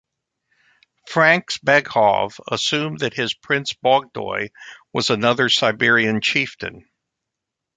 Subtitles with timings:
[1.07, 4.49] Frantsbekov assumed that this Prince Bogdoy
[4.93, 6.89] was another Siberian chieftain.